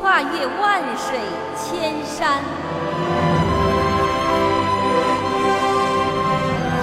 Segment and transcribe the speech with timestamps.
[0.00, 1.18] 跨越万水
[1.54, 2.40] 千山，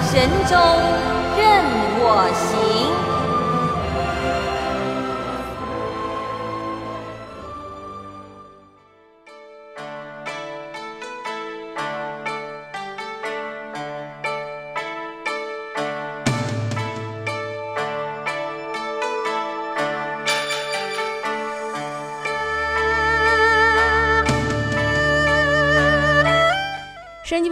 [0.00, 0.56] 神州
[1.36, 1.64] 任
[1.98, 3.17] 我行。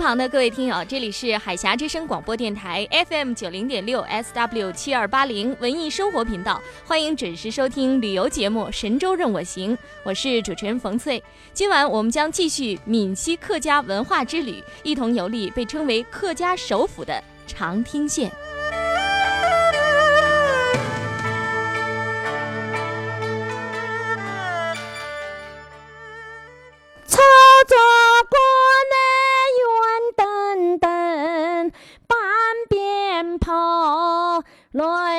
[0.07, 11.21] 旁的各位听友，这里是海峡之声广播电台 FM 九零点六 SW 七二八零文艺生活频道，欢迎准时收听旅游节目《神州任我行》，我是主持人冯翠。
[11.53, 18.31] 今晚我们将继续闽西客家文化之旅，一同游历被称为客家首府的长汀县。
[34.77, 35.17] 刚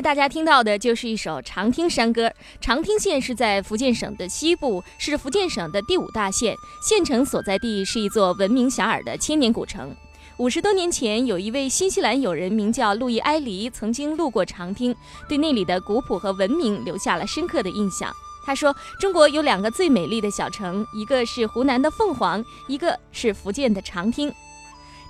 [0.00, 2.32] 大家听到的就是一首长汀山歌。
[2.60, 9.94] 长汀县是在福建省的西部，是福建省的第五大县，县城所在地是一座闻名遐迩的千年古城。
[10.38, 14.94] 五十多年前，有一位新西兰友人名叫路易埃黎，曾经路过长汀，
[15.28, 18.10] 对那里的古朴和文明留下了深刻的印象。
[18.42, 24.32] 他说：“中国有两个最美丽的小城，一个是湖南的凤凰，一个是福建的长汀。”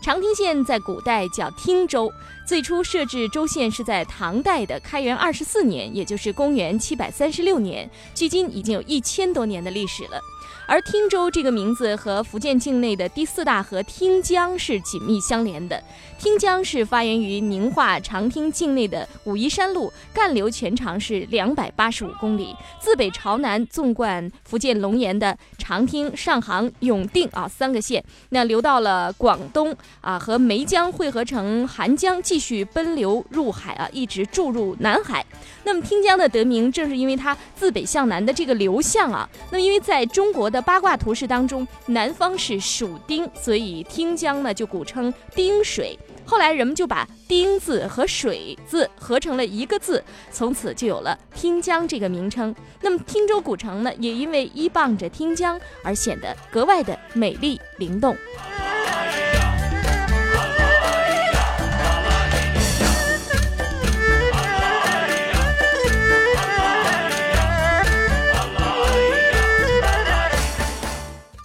[0.03, 2.11] 长汀县在古代叫汀州，
[2.50, 10.21] 最初设置州县是在唐代的开元二十四年，也就是公元七百三十六年，距今已经有一千多年的历史了。
[10.66, 15.83] 而汀州这个名字和福建境内的第四大河汀江是紧密相连的。
[16.16, 35.25] 汀江是发源于宁化长汀境内的武夷山路，干流全长是两百八十五公里，自北朝南纵贯福建龙岩的长汀、上杭、永定啊三个县，那流到了广东啊，和梅江汇合成韩江，继续奔流入海啊，一直注入南海。
[35.62, 39.28] 那么汀江的得名，正是因为它自北向南的这个流向啊。
[39.51, 45.99] 那么因为在中国的八卦图式当中，南方是属丁，所以汀江呢就古称丁水。
[46.25, 52.55] 后来人们就把丁字和水字合成了一个字，从此就有了汀江这个名称。
[52.81, 58.17] 那么汀州古城呢，也因为依傍着汀江而显得格外的美丽灵动。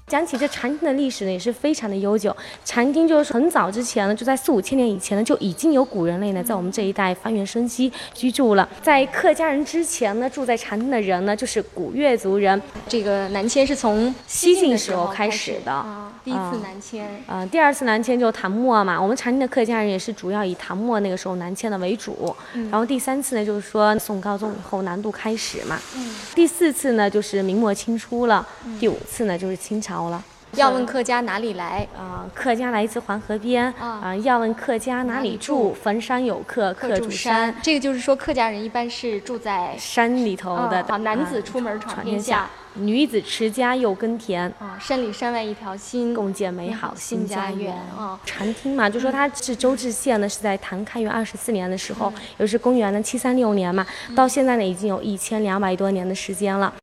[0.07, 2.35] 讲起这长汀的历史呢，也是非常的悠久。
[2.63, 8.69] 长汀就是很早之前呢，就在四五千年以前呢，就已经有古人类呢，在我们这一带发源生息居住了。
[8.83, 12.61] 在客家人之前呢，住在长汀的人呢，就是古越族人。
[12.87, 15.83] 这个南迁是从西晋时候开始的，
[16.23, 17.23] 第一次南迁。
[17.27, 22.35] 嗯，第二次南迁就唐末嘛，我们长汀的客家人也是主要以唐末那个时候南迁的为主。
[22.69, 25.81] 然后第三次呢，就是说宋高宗以后南渡开始嘛。
[25.95, 26.15] 嗯。
[26.35, 28.47] 第四次呢，就是明末清初了。
[28.79, 29.95] 第五次呢，就是清朝。
[30.09, 30.23] 了，
[30.53, 31.87] 要问客家哪里来？
[31.97, 35.73] 啊、客家来自黄河边啊啊、要问客家哪里住？
[35.73, 37.53] 坟山有客，客住山。
[37.61, 47.73] 这个就是说，客家人一般是住在山里头的，啊好男子啊出门闯闯天下女子持家又耕田，啊山里山外一条心，共建美好新家园。
[47.97, 48.19] 啊。
[48.25, 53.85] 禅厅嘛，就说它是周至县呢，是在唐开元二十四年的时候，也就是公元的七三六年嘛，
[54.15, 56.73] 到现在呢已经有一千两百多年的时间了。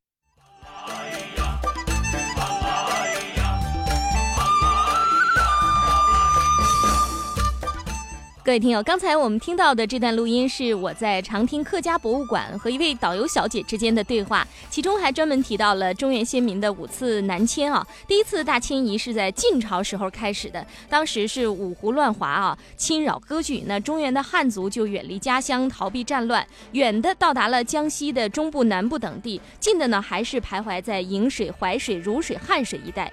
[8.45, 17.87] 各位听友，刚才我们听到的这段录音是我在长汀客家博物馆和一位导游小姐之间的对话，其中还专门提到了中原先民的五次南迁啊。
[18.09, 33.13] 第一次大迁移是在晋朝时候开始的，当时是五胡乱华啊，侵扰割据，那中原的汉族就远离家乡，逃避战乱，远的到达了江西的中部、南部等地，近的呢还是徘徊在颍水、淮水、汝水、汉水一带。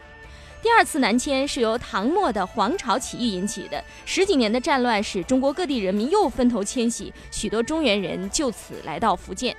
[0.62, 9.56] 第二次南迁是由唐末的黄巢起义引起的，十几年的战乱使中国各地人民又分头迁徙，许多中原人就此来到福建。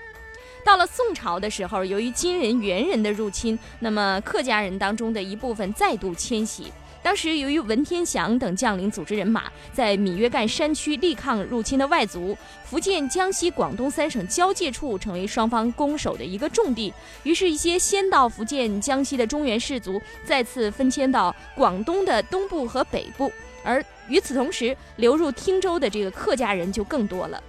[0.62, 6.70] 到了宋朝的时候，由于金人、元人的入侵，那么客家人当中的一部分再度迁徙。
[7.02, 16.92] 当时由于文天祥等将领组织人马在闽粤赣山区力抗入侵的外族，福建、江西、广东三省交界处成为双方攻守的一个重地。
[17.22, 23.32] 于是，一些先到福建、江西的中原士族再次分迁到广东的东部和北部，
[23.64, 27.42] 而与此同时，流入汀州的这个客家人就更多了。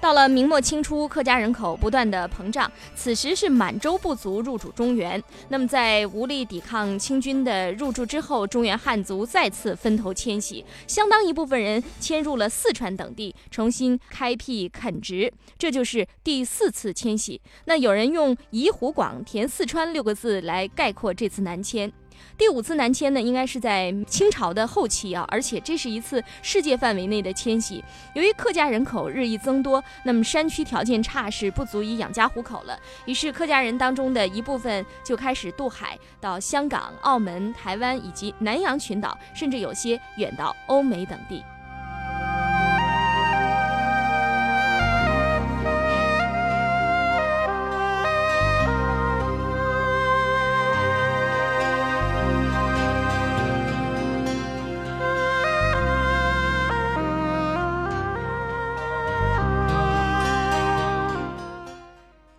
[0.00, 5.22] 到了明末清初，客家人口不断的膨胀，此时是满洲部族入主中原。
[5.48, 17.40] 那么在无力抵抗清军的入驻之后，中原汉族再次分头迁徙，相当一部分人迁入了四川等地，重新开辟垦殖，这就是第四次迁徙。
[17.64, 21.92] 那有人用“移湖广填四川”六个字来概括这次南迁。
[22.36, 27.82] 第五次南迁呢，应该是在清朝的后期啊，而且这是一次世界范围内的迁徙。
[28.14, 32.78] 由于客家人口日益增多，那么山区条件差，是不足以养家糊口了。
[33.06, 41.42] 于是客家人当中的一部分就开始渡海到香港、澳门、台湾以及南洋群岛，甚至有些远到欧美等地。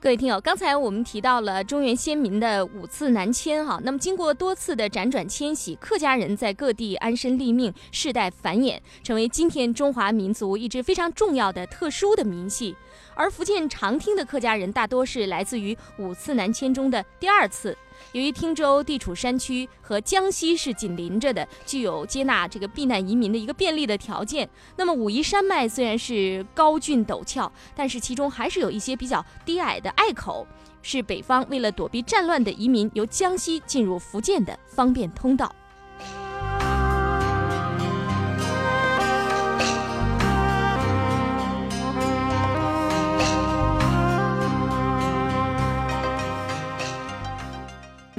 [0.10, 12.76] 各位听友，刚才我们提到了中原先民的五次南迁哈，那么经过多次的辗转迁徙，客家人在各地安身立命，世代繁衍，成为今天中华民族一支非常重要的特殊的民系。
[13.14, 17.78] 而福建长汀的客家人大多是来自于五次南迁中的第二次。
[18.12, 24.50] 由于汀州地处山区和江西是紧邻着的，具有接纳这个避难移民的一个便利的条件。
[24.76, 30.48] 那么武夷山脉虽然是高峻陡峭，但是其中还是有一些比较低矮的隘口，
[30.82, 35.54] 是北方为了躲避战乱的移民由江西进入福建的方便通道。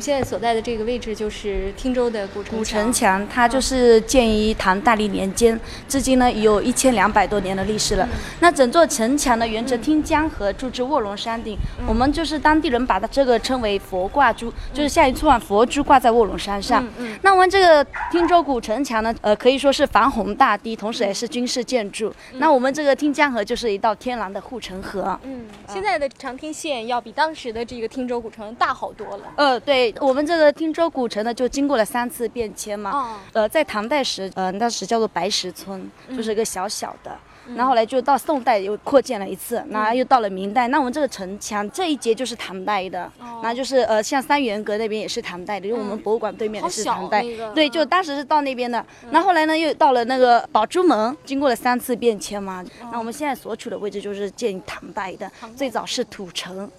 [0.01, 8.09] 我们现在所在的这个位置就是汀州的古城古城墙，它就是建于唐大历年间，至今呢已有一千两百多年的历史了。
[8.41, 11.55] 那整座城墙呢，沿着汀江河筑至卧龙山顶，
[11.87, 16.83] 我们就是当地人把它这个称为佛挂珠，就是像一串佛珠挂在卧龙山上。
[17.21, 22.11] 那我们这个汀州古城墙呢，呃，可以说是防洪大堤，同时也是军事建筑。
[22.39, 25.21] 那我们这个汀江河就是一道天然的护城河。
[25.25, 29.25] 嗯，现在的长汀县要比当时的这个汀州古城大好多了。
[29.37, 32.91] 呃，对我们这个汀州古城呢，就经过了三次变迁嘛。
[32.91, 36.17] 哦，呃，在唐代时，呃，那时叫做白石村，嗯。
[36.17, 37.17] 就是一个小小的。
[37.57, 39.71] 然后后来就到宋代又扩建了一次，嗯。
[39.71, 40.69] 然后又到了明代。
[40.69, 43.41] 那我们这个城墙这一节就是唐代的，哦。
[43.43, 47.23] 然后就是呃，像三元阁那边也是唐代的，因为我们博物馆对面是唐代。
[47.23, 47.89] 小那个，对，就嗯。
[47.89, 52.65] 当时是到那边的，那后来呢，又到了那个宝珠门，经过了三次变迁嘛。
[52.93, 56.71] 那我们现在所处的位置就是建于唐代的，最早是土城。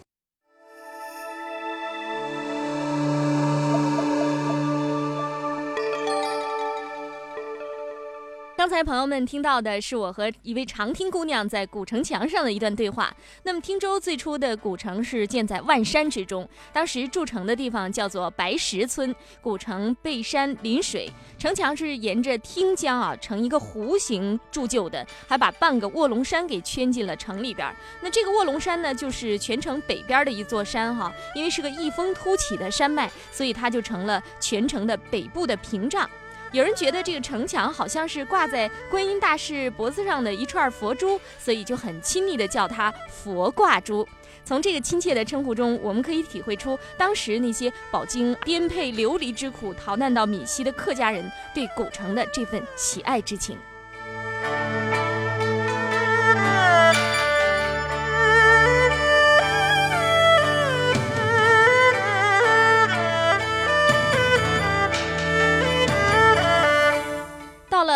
[8.72, 13.14] 刚才朋友们听到的是我和一位长汀姑娘在古城墙上的一段对话。
[13.44, 27.70] 那么汀州最初的古城是建在万山之中，当时筑城的地方叫做白石村，古城背山临水，城墙是沿着汀江啊成一个弧形铸就的，还把半个卧龙山给圈进了城里边。
[28.02, 36.10] 那这个卧龙山呢，就是全城北边的一座山哈，因为是个异峰突起的山脉，所以它就成了全城的北部的屏障。
[36.52, 44.06] 有人觉得这个城墙好像是挂在观音大士脖子上的一串佛珠，所以就很亲昵地叫它“佛挂珠”。
[44.44, 53.58] 从这个亲切的称呼中，我们可以体会出当时那些饱经颠沛流离之苦逃难到闽西的客家人对古城的这份喜爱之情。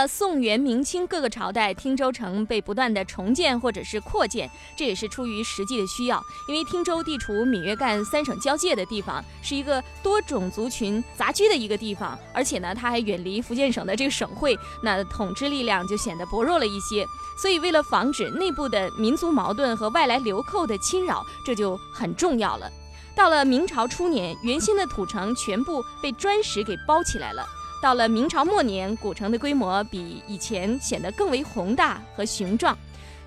[0.07, 6.21] 宋元明清各个朝代，汀州城被不断的重建或者是扩建，这也是出于实际的需要。
[6.47, 17.05] 因为汀州地处闽粤赣三省交界的地方，是一个多种族群杂居的一个地方，而且呢，它还远离福建省的这个省会，那统治力量就显得薄弱了一些。
[17.37, 22.71] 所以，为了防止内部的民族矛盾和外来流寇的侵扰，这就很重要了。
[23.15, 27.45] 到了明朝初年，原先的土城全部被砖石给包起来了。
[27.81, 32.75] 到了明朝末年，古城的规模比以前显得更为宏大和雄壮，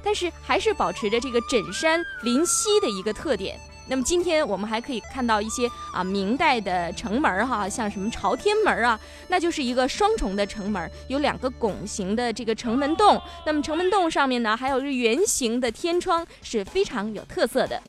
[0.03, 3.59] 但是还是保持着这个枕山临溪的一个特点。
[3.91, 13.19] 那么今天我们还可以看到一些啊明代的城门哈，像什么朝天门啊，那就是一个双重的城门，有两个拱形的这个城门洞。
[13.47, 17.81] 那么城门洞上面呢，还有圆形的天窗，是非常有特色的。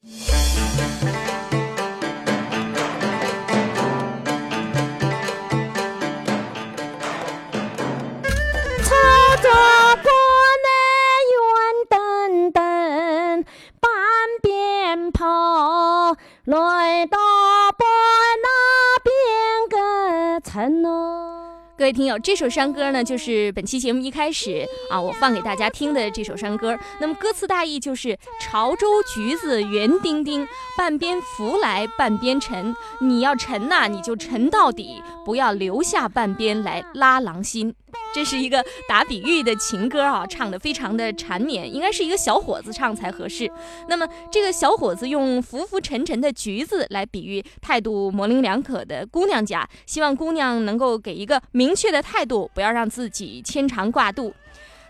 [21.80, 26.78] 各位听友，这首山歌呢，就是本期节目一开始啊，我放给大家听的这首山歌。
[27.00, 30.46] 那么歌词大意就是：潮州橘子圆丁丁，
[30.78, 32.76] 半边浮来半边沉。
[33.00, 37.74] 你要沉呐，你就沉到底，不要留下半边来拉郎心。
[38.14, 43.52] 这是一个打比喻的情歌啊，唱的非常的缠绵，应该是一个小伙子唱才合适。
[43.88, 54.34] 那么这个小伙子用浮浮沉沉的橘子来比喻态度模棱两可的姑娘家，希望姑娘能够给一个明确的态度，不要让自己牵肠挂肚。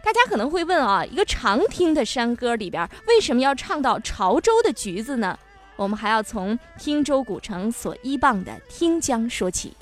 [0.01, 5.37] 大家可能会问啊，一个常听的山歌里边，为什么要唱到潮州的橘子呢？
[5.75, 9.73] 我们还要从汀州古城所依傍的汀江说起。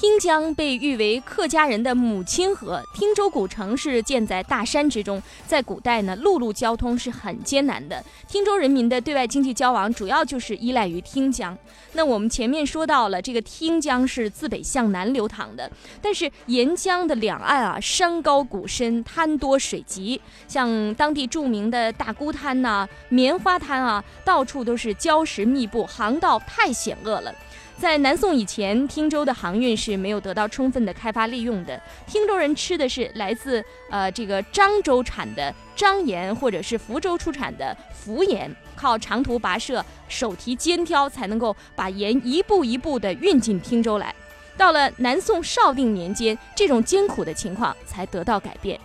[0.00, 2.80] 汀江被誉为客家人的母亲河。
[2.94, 8.00] 汀州古城是建在大山之中，在古代呢，陆路交通是很艰难的。
[8.28, 11.58] 汀州人民的对外经济交往主要就是依赖于汀江。
[11.94, 15.68] 那我们前面说到了，这个汀江是自北向南流淌的，
[16.00, 27.34] 但是沿江的两岸啊，山高谷深，滩多水急，像当地著名的大沽滩呐、棉花滩啊，到处都是礁石密布，航道太险恶了。
[27.78, 31.80] 在南宋以前，汀州的航运是没有得到充分的开发利用的。
[32.08, 44.12] 汀州人吃的是来自呃这个漳州产的漳盐，或者是福州出产的福盐，靠长途跋涉、手提肩挑才能够把盐一步一步地运进汀州来。
[44.56, 48.78] 到了南宋绍定年间，这种艰苦的情况才得到改变。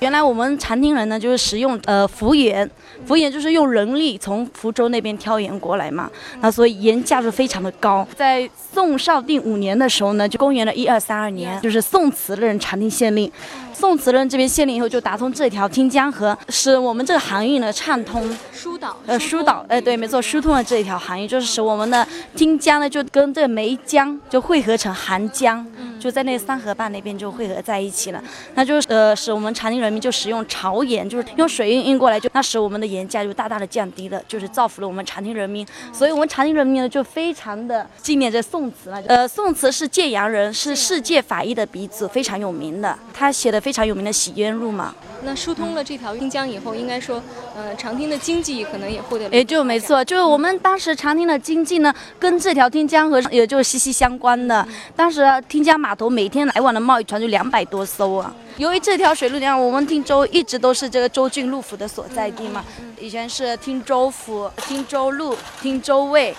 [0.00, 2.70] 原来我们长汀人呢，就是使用呃福盐，
[3.04, 6.08] 福盐就是用人力从福州那边挑盐过来嘛，
[6.40, 8.06] 那所以盐价值非常的高。
[8.16, 13.30] 在宋绍定五年的时候呢，就公元的一二三二年，就是宋慈任长汀县令，
[13.78, 18.28] 宋慈任这边县令以后就打通这条汀江河，使我们这个航运呢畅通。
[18.52, 22.04] 疏导呃疏导，哎对，没错，疏通了这一条航运，就是使我们的
[22.34, 25.64] 汀江呢就跟这个梅江就汇合成韩江，
[26.00, 28.20] 就在那三河坝那边就汇合在一起了。
[28.54, 35.64] 那就是呃使我们长汀人民就使用潮盐，就是用水运运过来，就那使我们的盐价就大大的降低了，就是造福了我们长汀人民。
[35.92, 39.00] 所以我们长汀人民呢就非常的纪念这宋慈了。
[39.06, 42.98] 呃，宋慈是建阳人，是世界法医的鼻祖，非常有名的。
[43.14, 44.94] 他写的非常有名的《洗冤路》嘛。
[45.24, 47.22] 那疏通了这条汀江以后，应该说，
[47.54, 49.30] 呃，长汀的经济可能也获得了。
[49.30, 54.66] 哎，就没错，就是我们当时长汀的经济呢，跟这条汀江河也就息息相关的。
[54.96, 58.34] 当时汀江码头每天来往的贸易船就两百多艘啊。
[58.56, 62.64] 由于这条水路梁，我们汀州一直都是这个州郡路府的所在地嘛，
[62.98, 66.34] 以前是汀州府、汀州路、汀州卫。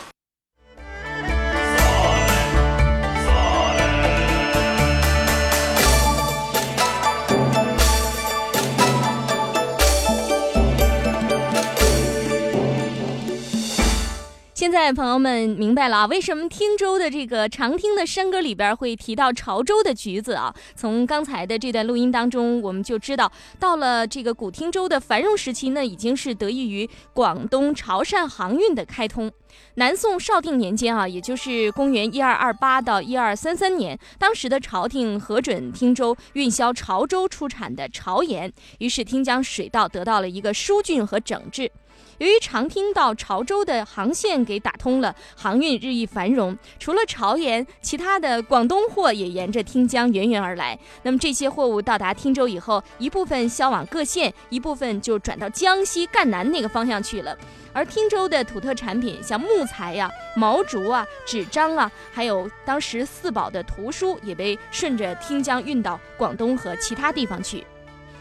[14.59, 20.53] 现在朋友们明白了啊，为什么汀州的这个常听的山歌里边会提到潮州的橘子啊？
[20.75, 29.31] 从刚才的这段录音当中，我们就知道，到了这个古汀州的繁荣时期，呢已经是得益于广东潮汕航运的开通。
[29.75, 41.72] 南宋绍定年间啊，也就是公元一二二八到一二三三年，当时的朝廷核准汀州运销潮州出产的潮盐，于是汀江水道得到了一个疏浚和整治。
[42.18, 46.58] 由于长汀到潮州的航线给打通了，航运日益繁荣。
[46.77, 50.77] 除了潮盐，其他的广东货也沿着汀江源源而来。
[51.03, 57.38] 那么这些货物到达汀州以后，一部分销往各县，一部分就转到江西赣南那个方向去了。
[57.72, 67.65] 而汀州的土特产品，像木材呀、毛竹啊、纸张啊，还有当时四宝的图书，也被顺着汀江运到广东和其他地方去。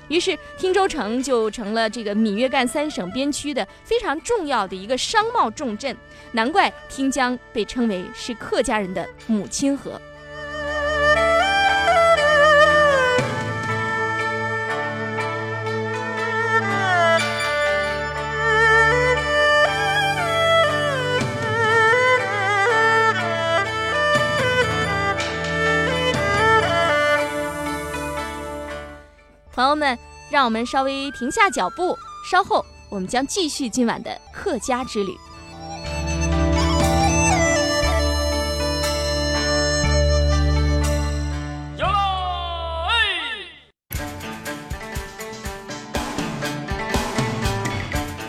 [0.08, 5.94] 于是，汀州城就成了这个闽粤赣三省边区的非常重要的一个商贸重镇。
[6.32, 10.00] 难怪汀江被称为是客家人的母亲河。
[29.58, 29.98] 朋友们，
[30.30, 31.98] 让我们稍微停下脚步，
[32.30, 35.18] 稍后我们将继续今晚的客家之旅。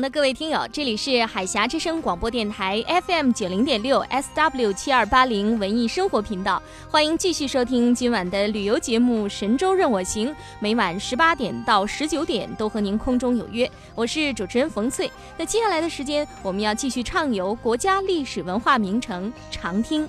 [0.00, 10.28] 的各位听友，这里是海峡之声广播电台 FM 九零点六 SW 七二八零文艺生活频道，欢迎继续收听今晚的旅游节目《神州任我行》，
[10.60, 13.70] 每晚十八点到十九点都和您空中有约。
[13.94, 15.10] 我是主持人冯翠。
[15.36, 20.08] 那接下来的时间，我们要继续畅游国家历史文化名城长汀。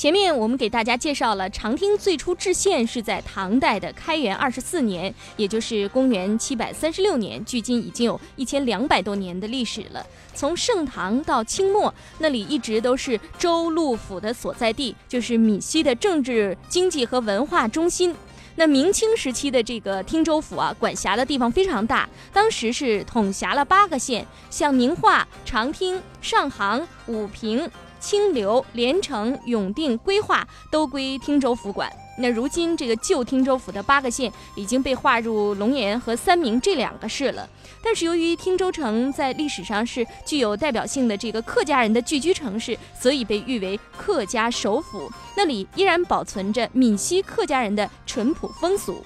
[0.00, 10.02] 前面我们给大家介绍了长汀最初置县是在唐代的开元二十四年，也就是公元七百三十六年，距今已经有一千两百多年的历史了。
[10.32, 18.16] 从盛唐到清末，那里一直都是州路府的所在地，就是闽西的政治、经济和文化中心。
[18.56, 27.70] 那明清时期的这个汀州府啊，管辖的地方非常大，当时是统辖了八个县，像宁化、长汀、上杭、武平。
[28.00, 31.88] 清流、连城、永定、归化都归汀州府管。
[32.18, 37.48] 那如今这个旧汀州府的八个县已经被划入龙岩和三明这两个市了。
[37.82, 45.10] 但是由于汀州城在历史上是具有代表性的这个客家人的聚居城市，所以被誉为客家首府。
[45.34, 49.02] 那里依然保存着闽西客家人的淳朴风俗。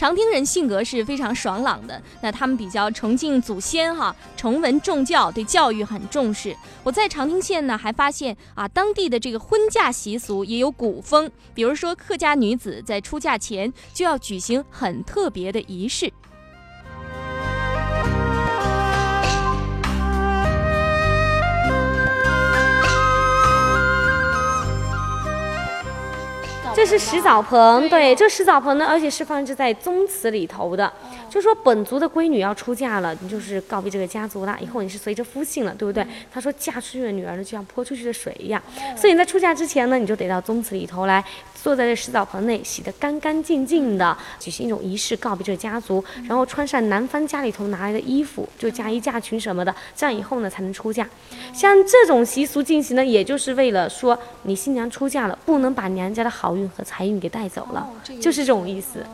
[0.00, 6.56] 长汀人性格是非常爽朗的，那他们比较崇敬祖先哈，崇文重教，对教育很重视。
[6.82, 16.10] 我在长汀县呢，还发现啊，当地的这个婚嫁习俗也有古风，比如说客家女子在出嫁前就要举行很特别的仪式。
[26.80, 30.90] 这是石澡盆，对，这石澡盆呢，而且是放置在宗祠里头的。
[31.30, 36.04] 就说本族的闺女要出嫁了，你就是告别这个家族了，以后你是随着夫姓了，对不对？
[36.30, 38.60] 他说嫁出去的女儿呢，就像泼出去的水一样，
[38.96, 51.08] 所以你在出嫁之前呢，你就得到宗祠里头来，坐在这石澡盆内，洗得干干净净的，举行一种仪式告别这个家族，然后穿上男方家里头拿来的衣服，就嫁衣嫁裙什么的，这样以后呢才能出嫁。
[51.54, 57.88] 像这种习俗进行呢，也就是为了说你新娘出嫁了，不能把娘家的好运和财运给带走了，
[58.20, 59.04] 就是这种意思。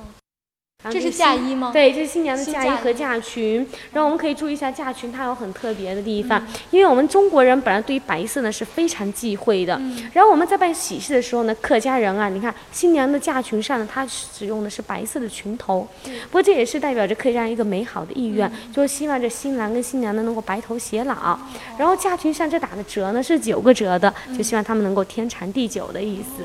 [0.88, 1.70] 这是嫁衣吗？
[1.72, 3.66] 对，这是新娘的嫁衣和嫁裙。
[3.92, 9.80] 然后我们可以注意一下嫁裙，它有很特别的地方，因为我们中国人本来对于白色呢是非常忌讳的。
[10.12, 15.88] 然后我们在办喜事的时候呢，客家人啊，你看新娘的嫁裙上呢，它使用的是白色的裙头。
[16.04, 21.36] 不过这也是代表着客家人一个美好的意愿，就是希望这新郎跟新娘呢能够白头偕老。
[21.76, 26.44] 然后嫁裙上这打的折呢是九个折的，就希望他们能够天长地久的意思。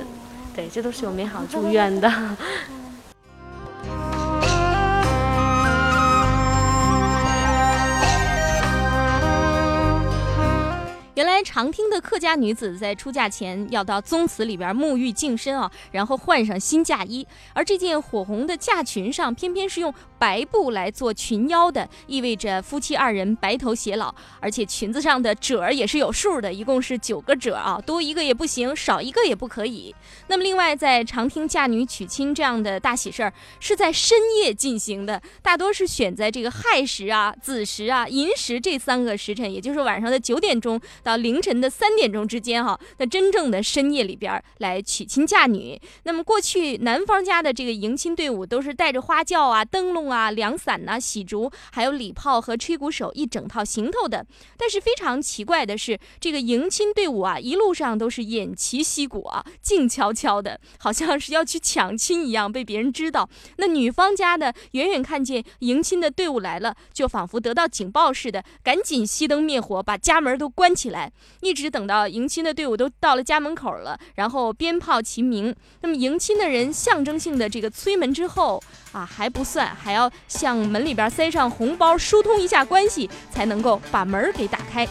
[0.55, 2.11] 对，这都是有美好祝 愿的。
[11.15, 24.13] 原来常听的客家女子在出嫁前要到宗祠里边沐浴净身啊，然后换上新嫁衣，而这件火红的嫁裙上偏偏是用白布来做裙腰的，意味着夫妻二人白头偕老。
[24.39, 29.95] 而且裙子上的褶儿也是有数的，一共是九个褶啊，多一个也不行，少一个也不可以。
[30.27, 40.79] 那么另外，在常听嫁女娶亲这样的大喜事儿是在深夜进行的，大多是选在这个亥时啊、子时啊、寅时这三个时辰，也就是晚上的九点钟。
[41.01, 45.81] 到凌晨的三点钟之间，哈，那真正的深夜里边来娶亲嫁女。
[46.03, 54.23] 那么过去男方家的这个迎亲队伍都是带着花轿啊、灯笼啊、啊凉伞呐、喜烛，还有礼炮和吹鼓手一整套行头的。
[54.57, 63.27] 但是非常奇怪的是，这个迎亲队伍啊，一路上都是偃旗息鼓啊，静悄悄的，好像是要去抢亲一样，被别人知道。
[63.57, 70.91] 那女方家的远远看见迎亲的队伍来了，就仿佛得到警报似的，赶紧熄灯灭火，把家门都关起。
[70.91, 75.55] 来，一直等到迎亲的队伍都到了家门口了，然后鞭炮齐鸣。
[75.79, 84.87] 那么迎亲的人象征性的这个催门之后啊，还不算，还要向门里边塞上红包，疏通一下关系，才能够把门给打开。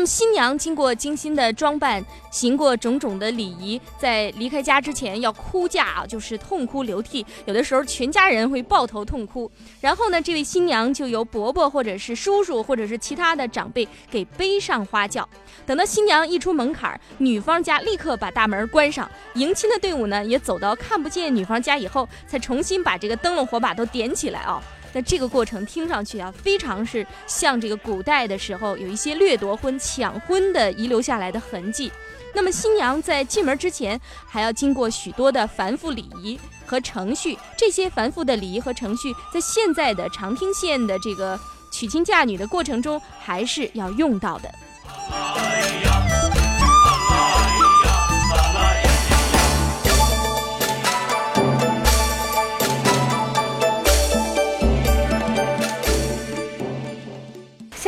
[0.00, 9.50] 那么新娘经过精心的装扮，行过种种的礼仪，在离开家之前要哭嫁啊，就是痛哭流涕，有的时候全家人会抱头痛哭。
[9.78, 15.28] 然后呢，这位新娘就由伯伯或者是叔叔或者是其他的长辈给背上花轿。
[15.66, 24.62] 等到新娘一出门槛，女方家立刻把大门关上，迎亲的队伍呢也走到看不见女方家以后，才重新把这个灯笼火把都点起来啊。
[24.92, 31.92] 那这个过程听上去啊，非常是像这个古代的时候有一些掠夺婚、抢婚的遗留下来的痕迹。
[32.32, 37.36] 那么新娘在进门之前，还要经过许多的繁复礼仪和程序。
[37.56, 41.38] 这些繁复的礼仪和程序，在现在的长汀县的这个
[41.72, 44.54] 娶亲嫁女的过程中，还是要用到的。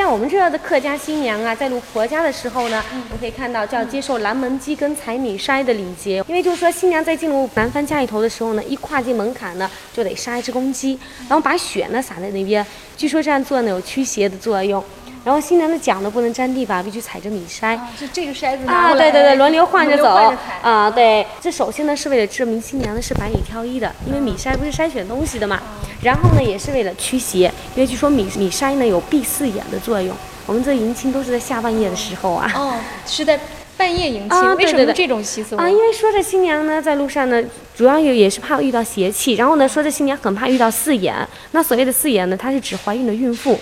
[0.02, 6.24] 像我们这样的客家新娘啊，在入婆家的时候呢，我们可以看到就要接受南门鸡跟踩米筛的礼节。
[6.26, 12.66] 因为就是说，新娘在进入男方家里头的时候呢，一跨进门槛呢，就得杀一只公鸡，然后把血呢撒在那边。
[12.96, 14.82] 据说这样做呢有驱邪的作用。
[15.24, 17.78] 然后新娘的脚呢不能沾地吧，必须踩着米筛。
[17.96, 20.90] 就这个筛子啊，对对对，轮流换着走啊。
[20.90, 25.62] 对，这首先呢是为了证明新娘呢是百里挑一的，因为米筛不是筛选东西的嘛。
[26.02, 30.14] 然后呢也是为了驱邪，因为据说米米筛呢有闭四眼的作用。
[30.44, 32.50] 我们这迎亲都是在下半夜的时候啊。
[32.56, 32.74] 哦，
[33.06, 33.38] 是在
[33.76, 35.70] 半夜迎亲，为什么这种习俗啊？
[35.70, 37.42] 因为说这新娘呢在路上呢，
[37.76, 41.14] 主要也也是怕遇到邪气，然后呢说这新娘很怕遇到四眼。
[41.52, 43.58] 那所谓的四眼呢，它是指怀孕的孕妇。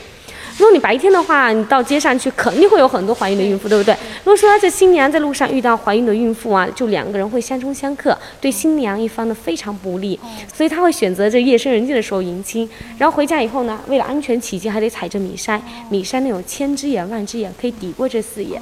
[0.60, 3.94] 如果你白天的话，你到街上去，肯定会有很多怀孕的孕妇，对不对？
[4.24, 10.20] 如果说这新娘在路上遇到怀孕的孕妇啊，就两个人会相冲相克，对新娘一方呢非常不利，
[10.54, 12.68] 所以她会选择这夜深人静的时候迎亲，
[12.98, 18.60] 然后回家以后呢，为了安全起见，还得踩着米筛，米筛那种千只眼万只眼，可以抵过这四眼，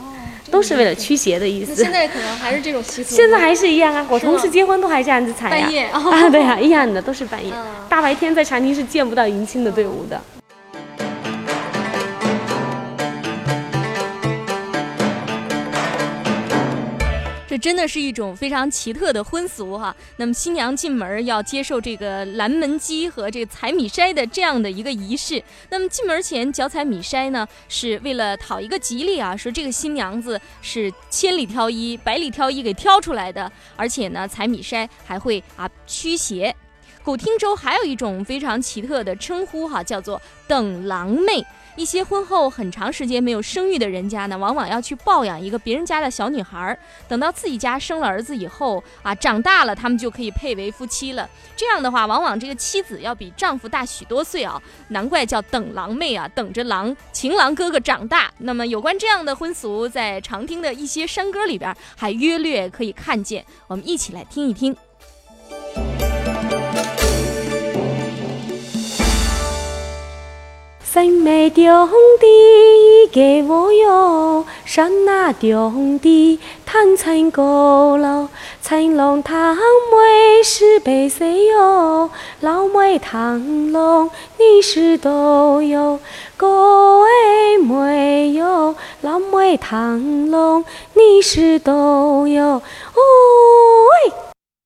[0.53, 1.75] 都是为了驱邪的意思。
[1.75, 3.17] 现在可能还是这种习俗。
[3.17, 5.65] 现在还是一样啊，我同事结婚都还这样子踩呀。
[5.65, 7.53] 半夜啊， 对啊，一样的，都是半夜，
[7.89, 10.21] 大白天在长宁是见不到迎亲的队伍的。
[10.33, 10.38] 这
[17.59, 19.95] 真的是一种非常奇特的婚俗哈。
[20.17, 25.43] 那么新娘进门要接受这个拦门鸡和这个踩米筛的这样的一个仪式。
[25.71, 33.51] 那么进门前脚踩米筛呢，是为了讨一个吉利啊，说这个新娘子是千里挑一、百里挑一给挑出来的。
[33.77, 36.55] 而且呢，踩米筛还会啊驱邪。
[37.03, 41.43] 古汀州还有一种非常奇特的称呼哈，叫做等郎妹。
[41.79, 51.31] 一些婚后很长时间没有生育的人家呢，往往要去抱养一个别人家的小女孩儿，等到自己家生了儿子以后啊，长大了，他们就可以配为夫妻了。
[51.57, 58.29] 这样的话，往往这个妻子要比丈夫大许多岁啊，难怪叫等郎妹啊，等着郎情郎哥哥长大。
[58.39, 64.77] 那么有关这样的婚俗，在常听的一些山歌里边还约略可以看见，我们一起来听一听。
[70.99, 71.65] 山妹中
[72.19, 78.27] 的给我哟，山那中的探参高楼，
[78.61, 86.01] 参龙堂妹是白色哟，老妹堂龙你是都有，
[86.37, 93.58] 各位妹哟，老妹堂龙你是都有，哦。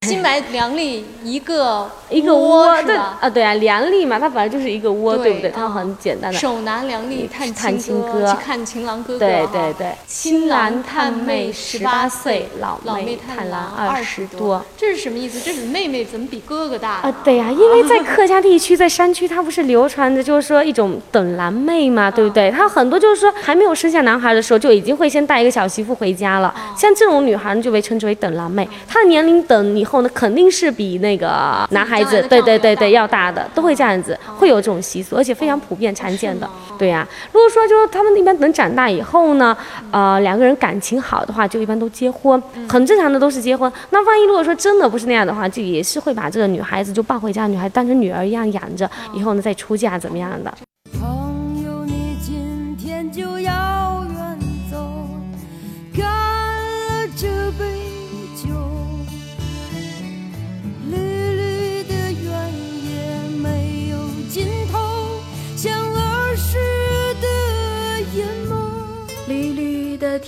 [0.03, 5.51] 新买梁丽一个一个窝，对啊，对啊，梁丽嘛，它本来就是一个窝，对不对？
[5.51, 6.37] 它很简单的。
[6.37, 9.21] 手拿梁丽探探亲哥，去看情郎哥哥。
[9.21, 14.61] 对对对，新郎探妹十八岁，老妹探郎二十多。
[14.77, 15.39] 这是什么意思？
[15.39, 17.15] 这是妹妹怎么比哥哥大啊？
[17.23, 22.51] 对呀，因为在 客家地区，在山区，它不是流传着就是说一种等郎妹嘛，对不对？
[22.51, 26.53] 它很多就是说还没有生下男孩的时候，就已经会先带一个小媳妇回家了。
[26.77, 28.69] 像这种女孩呢，就被称之为等郎妹。
[28.89, 30.73] 她的年龄等以后呢，肯定是。
[30.73, 36.49] 比那个男孩子，对对对对，要大的都会这样子，会有这种习俗，而且非常普遍常见的。
[36.79, 39.55] 对呀，如果说就是他们一般等长大以后呢，
[39.91, 43.71] 呃，两个人感情好的话，就一般都结婚，很正常的都是结婚。
[43.91, 50.55] 那万一如果说真的不是那样的话，就也是会把这个女孩子就抱回家，女孩当成女儿一样养着，以后呢再出嫁怎么样的。
[50.99, 53.53] 朋友，你今天就要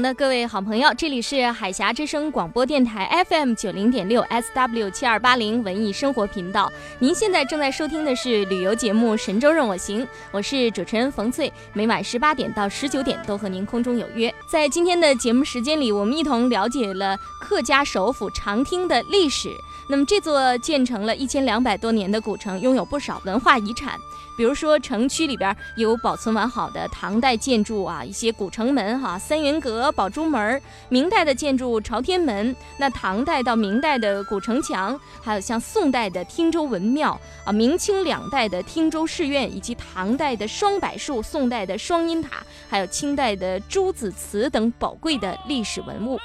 [0.00, 6.70] 的各位好朋友，这里是海峡之声广播电台 FM 九零点六 SW 七二八零文艺生活频道。
[6.98, 14.34] 您现在正在收听的是旅游节目《神州任我行》，我是主持人冯翠，每晚十八点到十九点都和您空中有约。
[14.46, 19.50] 在今天的节目时间里，我们一同了解了客家首府长汀的历史。
[19.88, 23.96] 那么，这座建成了一千两百多年的古城，拥有不少文化遗产。
[24.36, 46.18] 比如说，城区里边有保存完好的唐代建筑啊，一些古城门哈，三元阁、宝珠门；明代的建筑朝天门；那唐代到明代的古城墙，还有像宋代的汀州文庙啊，明清两代的汀州市院，以及唐代的双柏树、宋代的双阴塔，还有清代的朱子祠等宝贵的历史文物。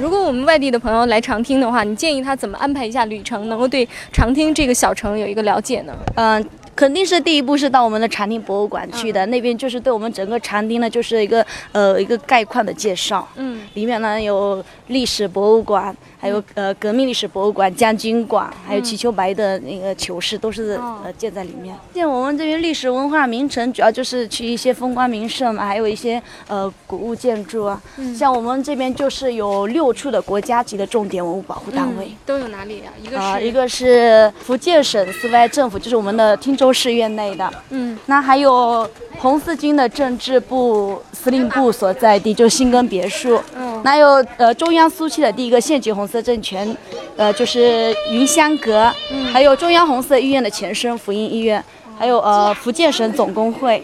[0.00, 5.92] 如果我们外地的朋友来长汀的话，你建议他怎么安排一下旅程，能够对长汀这个小城有一个了解呢？
[6.14, 6.44] 嗯，
[6.76, 13.26] 肯定是第一步是到我们的长汀博物馆去的，那边就是对我们整个长汀呢，就是一个呃一个概况的介绍。
[13.36, 21.74] 嗯，里面呢有历史博物馆，还有呃革命历史博物馆、将军馆，还有瞿秋白的那个囚室，都是呃建在里面。
[21.94, 27.80] 现在我们这边历史文化名城，主要就是去一些风光名胜嘛，还有一些呃古物建筑啊。
[28.16, 32.10] 像我们这边就是有六处的国家级的重点文物保护单位。
[32.26, 32.90] 都有哪里呀？
[33.00, 37.48] 一个啊，是一个是福建省四外政府，就是我们的汀州市院内的。
[37.70, 43.40] 嗯，那还有红四军的政治部司令部所在地，就是新根别墅。
[43.54, 46.74] 嗯，那有呃中央苏区的第一个县级红色政权，
[47.16, 48.90] 呃就是云香阁。
[49.12, 51.62] 嗯还有中央红色医院的前身福音医院，
[51.98, 53.82] 还有呃福建省总工会，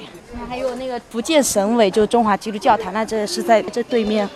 [0.48, 4.26] 还有那个福建省委，就中华基督教堂，那这是在这对面。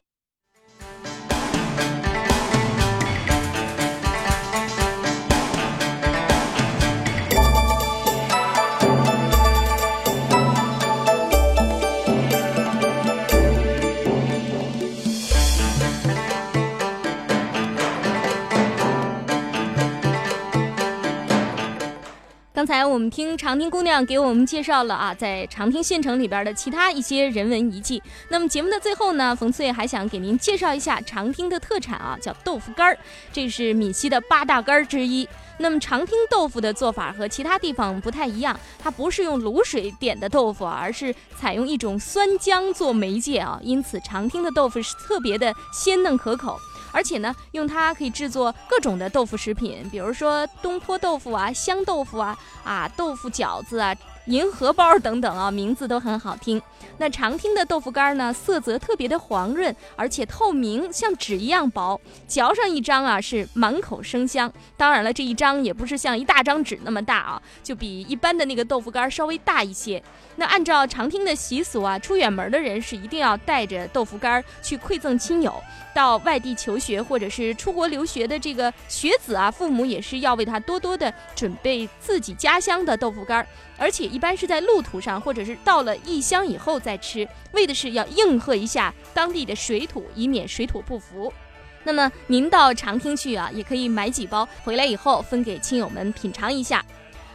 [22.59, 28.03] 刚才我们听长汀姑娘给我们介绍了啊，在长汀县城里边的其他一些人文遗迹。
[28.31, 32.99] 那么节目的最后呢，冯翠还想给您介绍一下长汀的特产啊，叫豆腐干儿，
[33.33, 35.29] 这是闽西的八大干儿之一。
[35.59, 46.59] 那么长汀豆腐的做法和其他地方不太一样，它不是用卤水点的豆腐，而是采用一种酸浆做媒介啊，因此长汀的豆腐是特别的鲜嫩可口。
[46.93, 53.95] 而且呢，用它可以制作各种的豆腐食品，比如说东坡豆腐啊、香豆腐啊、啊豆腐饺子啊、
[54.29, 56.61] 银荷包等等啊，名字都很好听。
[56.99, 64.53] 那长汀的豆腐干呢，色泽特别的黄润，而且透明，像纸一样薄，嚼上一张啊是满口生香。
[64.77, 70.03] 当然了，这一张也不是像一大张纸那么大啊，就比一般的那个豆腐干稍微大一些。
[70.37, 75.55] 那按照长汀的习俗啊，出远门的人是一定要带着豆腐干去馈赠亲友。
[75.95, 83.47] 到外地求学或者是出国留学的这个学子啊，父母也是要为他多多的准备自己家乡的豆腐干儿，
[83.79, 91.33] 而且一般是在路途上或者是到了异乡以后再吃，为的是要应和一下当地的水土，以免水土不服。
[91.85, 96.85] 那么您到长汀去啊，也可以买几包回来以后分给亲友们品尝一下。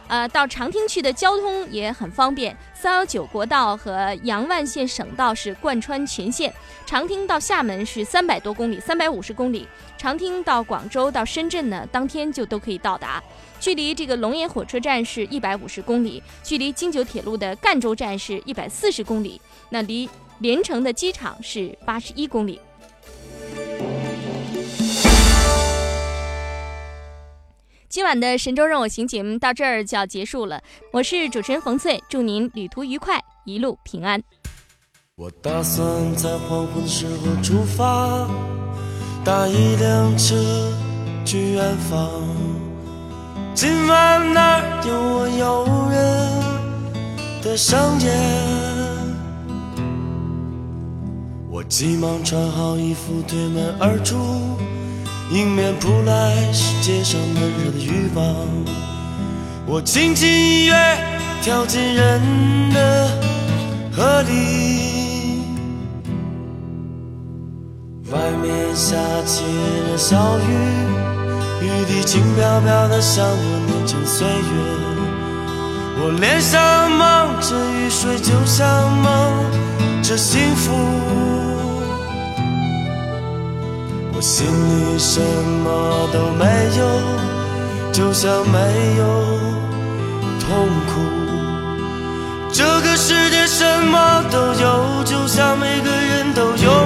[0.06, 6.52] 呃，到长汀去的交通也很方便，三幺九国道和阳万县省道是贯穿全线。
[6.84, 9.66] 长汀到厦门是三百多公里，三百五十公里。
[9.96, 13.20] 长汀到广州到深圳呢，当天就都可以到达。
[13.64, 20.06] 距离这个龙岩火车站是一百五十公里，距离京九铁路的赣州站是一百四十公里，那离
[20.40, 22.60] 连城的机场是八十一公里。
[27.88, 34.22] 今晚的神州任我行节目到这儿就要结束了，我是主持人冯翠，祝您旅途愉快，一路平安。
[35.16, 38.28] 我打算在黄昏时候出发，
[39.24, 40.70] 搭一辆车
[41.24, 42.33] 去远方。
[43.54, 45.96] 今晚那儿有我诱人
[47.40, 48.12] 的香烟。
[51.48, 54.16] 我急忙穿好衣服，推门而出。
[55.30, 58.24] 迎面扑来是街上闷热的欲望，
[59.66, 60.74] 我轻轻一跃，
[61.40, 62.20] 跳进人
[62.70, 63.08] 的
[63.92, 65.44] 河里。
[68.10, 70.42] 外面下起了小雨，
[71.64, 74.32] 雨滴轻飘飘的，像我年轻岁月。
[76.00, 79.10] 我脸上蒙着雨水，就像蒙
[80.02, 80.72] 着幸福。
[84.12, 85.20] 我心里什
[85.64, 86.44] 么都没
[86.78, 86.82] 有，
[87.92, 89.04] 就像没有
[90.40, 91.00] 痛苦。
[92.52, 96.83] 这个世界什么都有，就像每个人都有。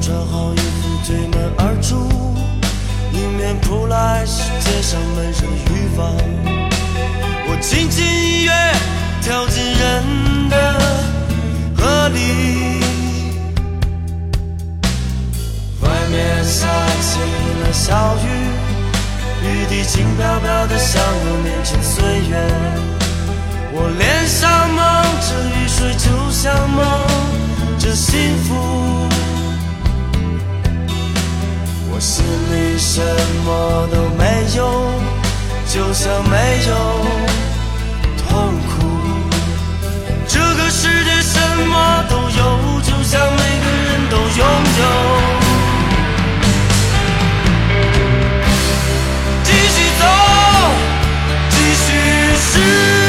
[0.00, 2.08] 穿好衣服，推门而出，
[3.12, 6.00] 迎面扑来是街上闷热雨风。
[7.48, 8.52] 我轻轻一跃，
[9.20, 10.56] 跳进人的
[11.76, 12.18] 河里。
[15.80, 16.66] 外面下
[17.00, 17.18] 起
[17.60, 18.26] 了小雨，
[19.44, 22.32] 雨滴轻飘飘的向我面前岁月。
[23.74, 24.78] 我脸上蒙
[25.20, 26.80] 着雨水，就像蒙
[27.78, 28.50] 着幸福。
[32.02, 33.00] 心里什
[33.44, 34.24] 么都没
[34.56, 34.90] 有
[35.68, 36.36] 就像没
[36.66, 36.74] 有。
[38.18, 38.88] 痛苦
[40.26, 44.44] 这个世界什么都有就像每个人都拥
[44.80, 44.82] 有。
[49.44, 50.04] 继续走
[51.50, 51.86] 继续
[52.36, 53.01] 诗